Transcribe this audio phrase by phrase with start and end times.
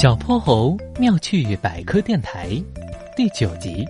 [0.00, 2.50] 小泼猴妙趣百科电台
[3.16, 3.84] 第九集：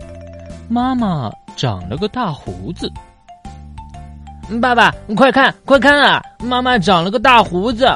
[0.66, 2.90] 妈妈长了个大胡子。
[4.58, 6.22] 爸爸，快看，快看啊！
[6.42, 7.86] 妈妈长了个大胡子。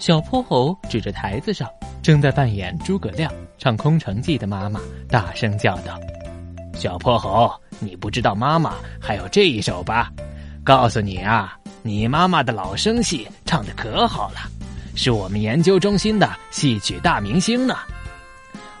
[0.00, 1.70] 小泼猴指着台子上
[2.02, 5.96] 正在扮演诸葛亮唱《空城计》的妈妈，大声叫道
[6.74, 7.48] ：“小泼猴，
[7.78, 10.10] 你不知道妈妈还有这一手吧？
[10.64, 14.38] 告诉你啊，你妈妈的老生戏唱的可好了。”
[14.98, 17.76] 是我们研究中心的戏曲大明星呢。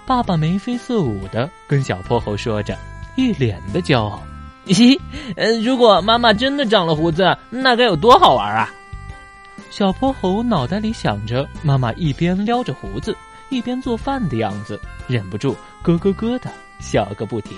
[0.04, 2.76] 爸爸眉飞色舞的跟小泼猴说着，
[3.16, 4.20] 一脸的骄傲。
[4.66, 4.98] 咦，
[5.36, 8.68] 呃，如果妈妈真的长了胡子，那该有多好玩啊！
[9.70, 13.16] 小泼猴脑袋里想着妈妈一边撩着胡子
[13.48, 17.56] 一边做饭的样子，忍不住咯咯咯的笑个不停。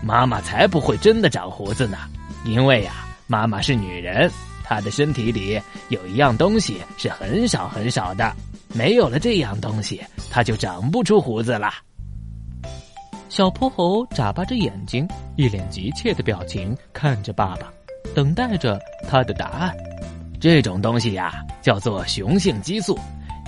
[0.00, 1.98] 妈妈才不会真的长胡子呢，
[2.44, 2.92] 因为呀，
[3.26, 4.30] 妈妈是女人。
[4.70, 8.32] 他的身体里有一样东西是很少很少的，
[8.72, 10.00] 没有了这样东西，
[10.30, 11.72] 他就长不出胡子了。
[13.28, 17.68] 小泼猴眨巴着眼睛，一脸急切的表情看着爸爸，
[18.14, 18.78] 等待着
[19.08, 19.76] 他的答案。
[20.40, 22.96] 这种东西呀，叫做雄性激素。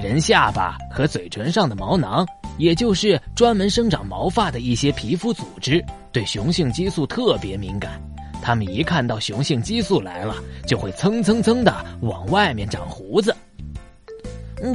[0.02, 2.27] 人下巴和嘴唇上的毛囊，
[2.58, 8.02] 也就是专门生长毛发的一些皮肤组织，对雄性激素特别敏感。
[8.42, 10.34] 他们一看到雄性激素来了，
[10.66, 13.34] 就会蹭蹭蹭的往外面长胡子。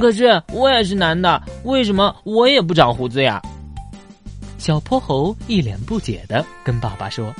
[0.00, 3.40] 可是我也是男的，为什么我也不长胡子呀？
[4.58, 7.32] 小泼猴一脸不解的跟爸爸说：“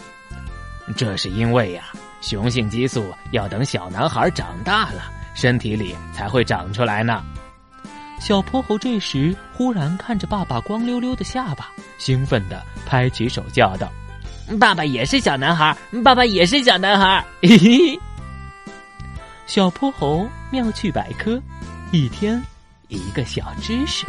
[0.97, 1.85] 这是因为呀，
[2.21, 7.23] 雄性激素要等小男孩长大了，身体里才会长出来呢。”
[8.21, 13.89] 小泼猴这时忽然看着爸爸光溜溜的下巴，兴奋的拍起手叫道。
[14.57, 17.25] 爸爸也是小男孩，爸爸也是小男孩。
[17.43, 18.01] 嘿嘿，
[19.47, 21.41] 小泼猴妙趣百科，
[21.93, 22.43] 一天
[22.89, 24.07] 一个小知识。